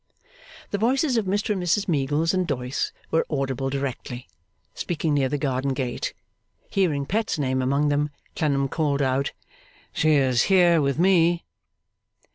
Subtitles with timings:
[0.71, 4.27] The voices of Mr and Mrs Meagles and Doyce were audible directly,
[4.73, 6.15] speaking near the garden gate.
[6.71, 9.31] Hearing Pet's name among them, Clennam called out,
[9.93, 11.43] 'She is here, with me.